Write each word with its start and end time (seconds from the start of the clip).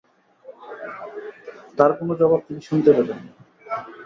তার 1.77 1.91
কোনো 1.99 2.13
জবাব 2.21 2.41
তিনি 2.47 2.61
শুনতে 2.69 2.89
পেলেন। 2.97 3.19